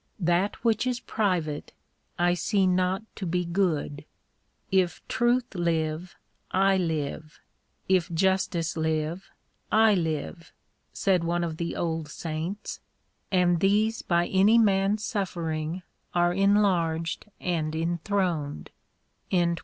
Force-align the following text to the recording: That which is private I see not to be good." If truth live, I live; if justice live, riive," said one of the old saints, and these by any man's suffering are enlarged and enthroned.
That 0.19 0.55
which 0.65 0.87
is 0.87 0.99
private 0.99 1.73
I 2.17 2.33
see 2.33 2.65
not 2.65 3.03
to 3.17 3.27
be 3.27 3.45
good." 3.45 4.03
If 4.71 5.07
truth 5.07 5.53
live, 5.53 6.15
I 6.49 6.75
live; 6.75 7.39
if 7.87 8.11
justice 8.11 8.75
live, 8.75 9.29
riive," 9.71 10.53
said 10.91 11.23
one 11.23 11.43
of 11.43 11.57
the 11.57 11.75
old 11.75 12.07
saints, 12.07 12.79
and 13.31 13.59
these 13.59 14.01
by 14.01 14.25
any 14.25 14.57
man's 14.57 15.03
suffering 15.05 15.83
are 16.15 16.33
enlarged 16.33 17.27
and 17.39 17.75
enthroned. 17.75 18.71